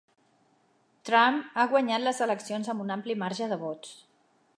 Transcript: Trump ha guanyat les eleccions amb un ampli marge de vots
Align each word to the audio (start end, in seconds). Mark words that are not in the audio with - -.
Trump 1.09 1.43
ha 1.59 1.65
guanyat 1.73 2.03
les 2.05 2.21
eleccions 2.27 2.71
amb 2.75 2.85
un 2.87 2.95
ampli 2.97 3.17
marge 3.25 3.51
de 3.53 3.61
vots 3.67 3.93